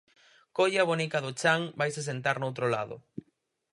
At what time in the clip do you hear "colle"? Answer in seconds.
0.57-0.79